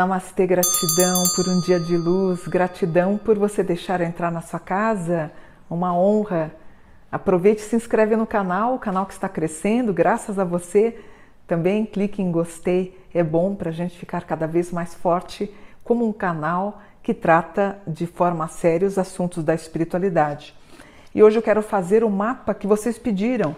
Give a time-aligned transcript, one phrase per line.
[0.00, 5.32] Namastê, gratidão por um dia de luz, gratidão por você deixar entrar na sua casa,
[5.68, 6.54] uma honra.
[7.12, 10.98] Aproveite e se inscreve no canal, o canal que está crescendo, graças a você.
[11.46, 15.52] Também clique em gostei, é bom para a gente ficar cada vez mais forte
[15.82, 20.54] como um canal que trata de forma séria os assuntos da espiritualidade.
[21.14, 23.56] E hoje eu quero fazer o mapa que vocês pediram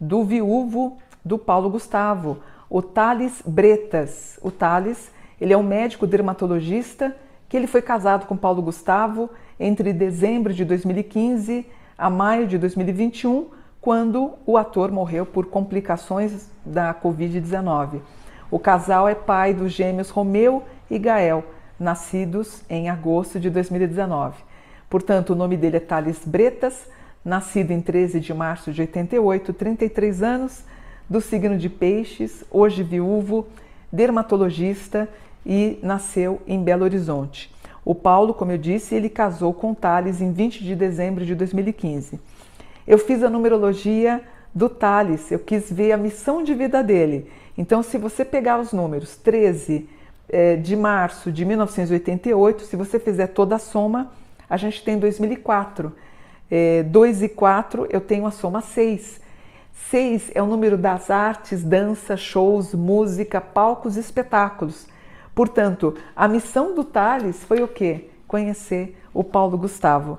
[0.00, 2.38] do viúvo do Paulo Gustavo,
[2.68, 4.38] o Thales Bretas.
[4.42, 5.10] O Thales
[5.40, 7.16] ele é um médico dermatologista
[7.48, 9.28] que ele foi casado com Paulo Gustavo
[9.58, 11.66] entre dezembro de 2015
[11.98, 13.48] a maio de 2021,
[13.80, 18.00] quando o ator morreu por complicações da Covid-19.
[18.50, 21.44] O casal é pai dos gêmeos Romeu e Gael,
[21.82, 24.36] nascidos em agosto de 2019.
[24.88, 26.86] Portanto, o nome dele é Thales Bretas,
[27.24, 30.64] nascido em 13 de março de 88, 33 anos,
[31.10, 33.46] do signo de Peixes, hoje viúvo,
[33.90, 35.08] dermatologista
[35.44, 37.52] e nasceu em Belo Horizonte.
[37.84, 42.20] O Paulo, como eu disse, ele casou com Thales em 20 de dezembro de 2015.
[42.86, 44.22] Eu fiz a numerologia
[44.54, 47.28] do Thales, eu quis ver a missão de vida dele.
[47.58, 50.01] Então, se você pegar os números 13 é,
[50.62, 54.10] de março de 1988, se você fizer toda a soma,
[54.48, 55.92] a gente tem 2004.
[56.50, 59.20] É, 2 e 4 eu tenho a soma 6.
[59.90, 64.86] 6 é o número das artes, dança, shows, música, palcos e espetáculos.
[65.34, 68.10] Portanto, a missão do Tales foi o quê?
[68.28, 70.18] Conhecer o Paulo Gustavo.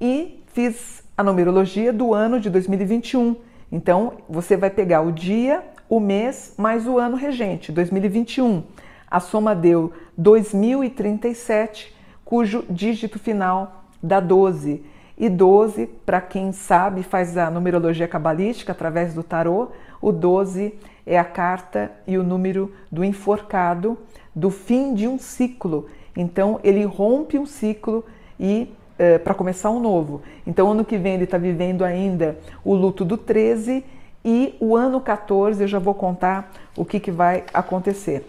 [0.00, 3.36] E fiz a numerologia do ano de 2021.
[3.70, 8.62] Então, você vai pegar o dia, o mês, mais o ano regente, 2021.
[9.10, 14.82] A soma deu 2037, cujo dígito final dá 12.
[15.18, 19.68] E 12, para quem sabe, faz a numerologia cabalística através do tarô,
[20.00, 20.74] o 12
[21.06, 23.96] é a carta e o número do enforcado,
[24.34, 25.88] do fim de um ciclo.
[26.14, 28.04] Então ele rompe um ciclo
[28.38, 30.22] e é, para começar um novo.
[30.46, 33.84] Então ano que vem ele está vivendo ainda o luto do 13
[34.24, 38.26] e o ano 14 eu já vou contar o que, que vai acontecer.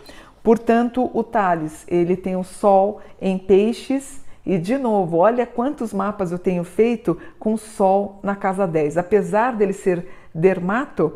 [0.47, 6.31] Portanto, o Thales, ele tem o Sol em peixes e de novo, olha quantos mapas
[6.31, 8.97] eu tenho feito com Sol na casa 10.
[8.97, 11.11] Apesar dele ser dermato,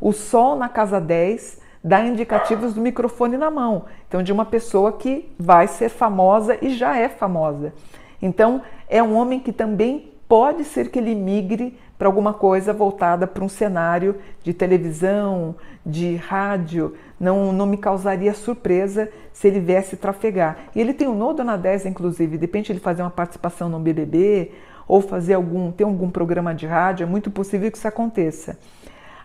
[0.00, 3.84] o Sol na casa 10 dá indicativos do microfone na mão.
[4.08, 7.72] Então, de uma pessoa que vai ser famosa e já é famosa.
[8.20, 13.26] Então, é um homem que também pode ser que ele migre para alguma coisa voltada
[13.26, 16.94] para um cenário de televisão, de rádio.
[17.18, 20.56] Não, não me causaria surpresa se ele viesse trafegar.
[20.74, 22.36] E ele tem um nodo na 10, inclusive.
[22.36, 24.50] De repente, ele fazer uma participação no BBB
[24.86, 27.04] ou fazer algum, ter algum programa de rádio.
[27.04, 28.58] É muito possível que isso aconteça.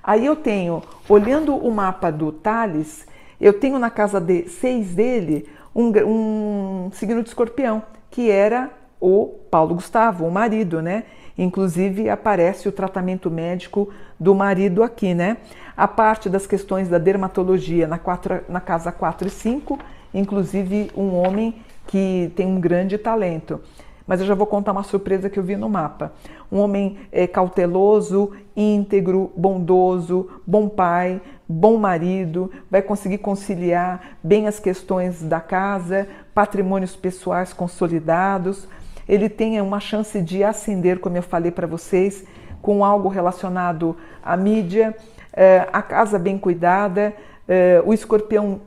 [0.04, 3.06] Aí eu tenho, olhando o mapa do Thales,
[3.40, 9.28] eu tenho na casa de seis dele um, um signo de escorpião, que era o
[9.50, 11.04] Paulo Gustavo, o marido, né?
[11.38, 13.90] Inclusive aparece o tratamento médico
[14.20, 15.38] do marido aqui, né?
[15.76, 19.80] A parte das questões da dermatologia na, quatro, na casa 4 e 5,
[20.14, 21.56] inclusive um homem
[21.88, 23.62] que tem um grande talento
[24.10, 26.12] mas eu já vou contar uma surpresa que eu vi no mapa.
[26.52, 34.60] Um homem é, cauteloso, íntegro, bondoso, bom pai, bom marido, vai conseguir conciliar bem as
[34.60, 38.68] questões da casa, patrimônios pessoais consolidados.
[39.10, 42.24] Ele tem uma chance de ascender, como eu falei para vocês,
[42.62, 44.96] com algo relacionado à mídia,
[45.34, 47.14] é, a casa bem cuidada,
[47.48, 48.62] é, o escorpião,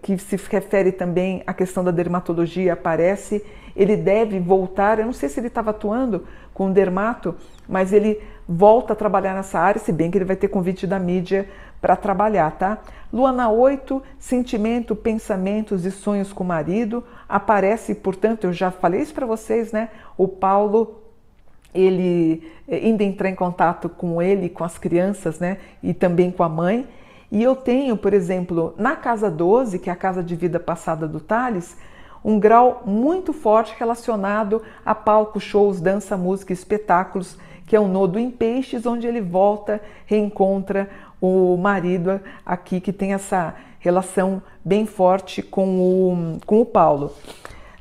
[0.00, 4.98] que se refere também à questão da dermatologia, aparece ele deve voltar.
[4.98, 7.34] Eu não sei se ele estava atuando com dermato,
[7.68, 10.98] mas ele volta a trabalhar nessa área, se bem que ele vai ter convite da
[10.98, 11.48] mídia
[11.80, 12.78] para trabalhar, tá?
[13.12, 17.02] Lua na 8, sentimento, pensamentos e sonhos com o marido.
[17.28, 19.88] Aparece, portanto, eu já falei isso para vocês, né?
[20.16, 21.00] O Paulo
[21.74, 25.58] ele ainda eh, entrar em contato com ele, com as crianças, né?
[25.82, 26.86] E também com a mãe.
[27.30, 31.06] E eu tenho, por exemplo, na casa 12, que é a casa de vida passada
[31.06, 31.76] do Thales,
[32.24, 38.18] um grau muito forte relacionado a palcos, shows, dança, música, espetáculos, que é um nodo
[38.18, 45.42] em peixes, onde ele volta, reencontra o marido aqui, que tem essa relação bem forte
[45.42, 47.12] com o, com o Paulo.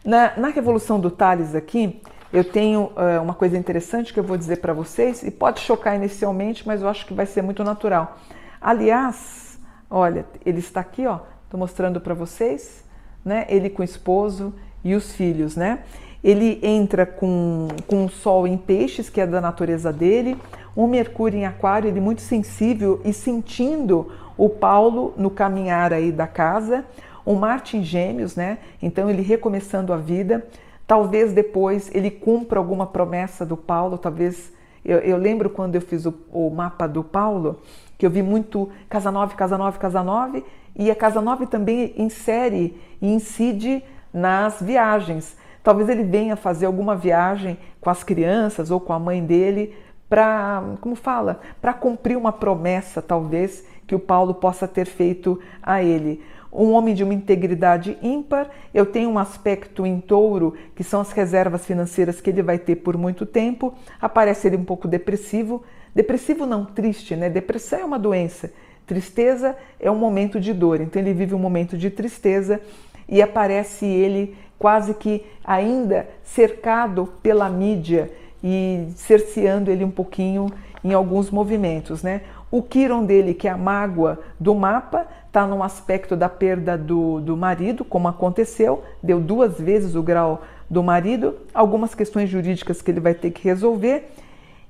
[0.04, 2.02] Na, na Revolução do Tales aqui,
[2.32, 5.96] eu tenho uh, uma coisa interessante que eu vou dizer para vocês, e pode chocar
[5.96, 8.18] inicialmente, mas eu acho que vai ser muito natural.
[8.62, 9.60] Aliás,
[9.90, 12.88] olha, ele está aqui, ó, estou mostrando para vocês
[13.24, 13.46] né?
[13.50, 14.54] Ele com o esposo
[14.84, 15.84] e os filhos, né?
[16.24, 20.38] Ele entra com, com o Sol em peixes, que é da natureza dele,
[20.76, 26.28] um Mercúrio em aquário, ele muito sensível e sentindo o Paulo no caminhar aí da
[26.28, 26.86] casa,
[27.26, 28.60] um Marte em gêmeos, né?
[28.82, 30.46] Então ele recomeçando a vida,
[30.88, 34.52] talvez depois ele cumpra alguma promessa do Paulo, talvez...
[34.84, 37.60] Eu, eu lembro quando eu fiz o, o mapa do Paulo,
[37.98, 40.44] que eu vi muito casa 9, casa 9, casa 9,
[40.76, 43.84] e a casa 9 também insere e incide
[44.14, 45.36] nas viagens.
[45.64, 49.76] Talvez ele venha fazer alguma viagem com as crianças ou com a mãe dele
[50.10, 55.84] para, como fala, para cumprir uma promessa, talvez, que o Paulo possa ter feito a
[55.84, 56.22] ele.
[56.52, 61.12] Um homem de uma integridade ímpar, eu tenho um aspecto em touro, que são as
[61.12, 63.74] reservas financeiras que ele vai ter por muito tempo.
[64.02, 65.64] Aparece ele um pouco depressivo.
[65.94, 67.30] Depressivo não triste, né?
[67.30, 68.52] Depressão é uma doença.
[68.88, 70.82] Tristeza é um momento de dor.
[70.82, 72.60] Então ele vive um momento de tristeza
[73.08, 78.12] e aparece ele quase que ainda cercado pela mídia
[78.44, 80.48] e cerceando ele um pouquinho
[80.84, 82.22] em alguns movimentos, né?
[82.52, 87.22] O Quiron dele, que é a mágoa do mapa, está num aspecto da perda do,
[87.22, 92.90] do marido, como aconteceu, deu duas vezes o grau do marido, algumas questões jurídicas que
[92.90, 94.12] ele vai ter que resolver.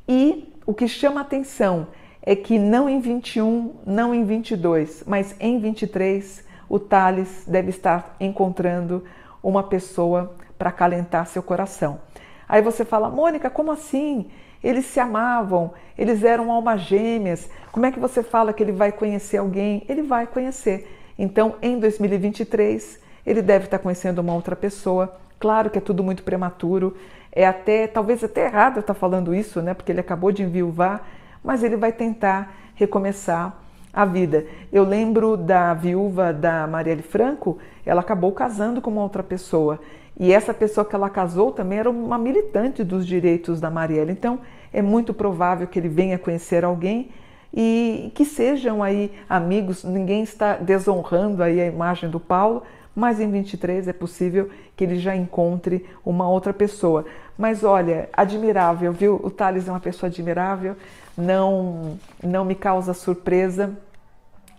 [0.07, 1.87] E o que chama atenção
[2.21, 8.15] é que não em 21, não em 22, mas em 23, o Thales deve estar
[8.19, 9.03] encontrando
[9.43, 11.99] uma pessoa para acalentar seu coração.
[12.47, 14.29] Aí você fala, Mônica, como assim?
[14.63, 17.49] Eles se amavam, eles eram almas gêmeas.
[17.71, 19.85] Como é que você fala que ele vai conhecer alguém?
[19.87, 20.97] Ele vai conhecer.
[21.17, 25.15] Então, em 2023, ele deve estar conhecendo uma outra pessoa.
[25.39, 26.97] Claro que é tudo muito prematuro.
[27.31, 29.73] É até, talvez até errado eu estar falando isso, né?
[29.73, 31.07] Porque ele acabou de enviuvar,
[31.43, 33.55] mas ele vai tentar recomeçar
[33.93, 34.45] a vida.
[34.71, 39.79] Eu lembro da viúva da Marielle Franco, ela acabou casando com uma outra pessoa.
[40.19, 44.11] E essa pessoa que ela casou também era uma militante dos direitos da Marielle.
[44.11, 44.39] Então,
[44.73, 47.09] é muito provável que ele venha conhecer alguém
[47.53, 49.83] e que sejam aí amigos.
[49.83, 52.63] Ninguém está desonrando aí a imagem do Paulo,
[52.99, 57.05] mas em 23 é possível que ele já encontre uma outra pessoa.
[57.37, 59.19] Mas olha, admirável, viu?
[59.23, 60.75] O Thales é uma pessoa admirável,
[61.17, 63.75] não, não me causa surpresa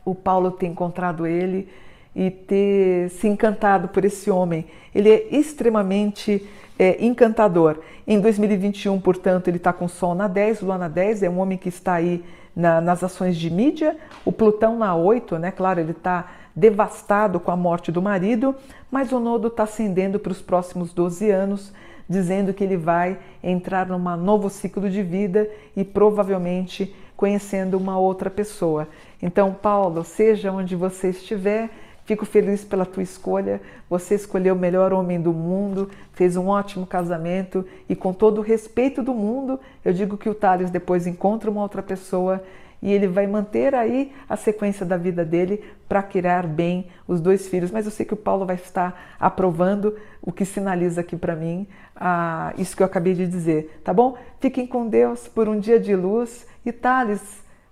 [0.05, 1.69] o Paulo ter encontrado ele
[2.15, 4.67] e ter se encantado por esse homem.
[4.95, 6.49] Ele é extremamente
[6.79, 7.79] é, encantador.
[8.07, 11.57] Em 2021, portanto, ele está com Sol na 10, Lua na 10, é um homem
[11.57, 15.53] que está aí na, nas ações de mídia, o Plutão na 8, né?
[15.53, 18.55] Claro, ele está devastado com a morte do marido,
[18.91, 21.73] mas o nodo está ascendendo para os próximos 12 anos,
[22.09, 28.31] dizendo que ele vai entrar num novo ciclo de vida e provavelmente conhecendo uma outra
[28.31, 28.89] pessoa.
[29.23, 31.71] Então, Paulo, seja onde você estiver,
[32.11, 33.61] Fico feliz pela tua escolha.
[33.89, 38.43] Você escolheu o melhor homem do mundo, fez um ótimo casamento e, com todo o
[38.43, 42.43] respeito do mundo, eu digo que o Thales depois encontra uma outra pessoa
[42.83, 47.49] e ele vai manter aí a sequência da vida dele para criar bem os dois
[47.49, 47.71] filhos.
[47.71, 51.67] Mas eu sei que o Paulo vai estar aprovando o que sinaliza aqui para mim
[52.01, 54.17] ah, isso que eu acabei de dizer, tá bom?
[54.41, 57.21] Fiquem com Deus por um dia de luz e Thales,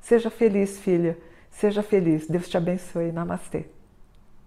[0.00, 1.16] seja feliz, filha.
[1.50, 2.28] Seja feliz.
[2.28, 3.10] Deus te abençoe.
[3.10, 3.77] Namastê.